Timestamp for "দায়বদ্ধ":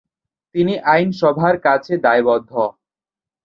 2.05-2.51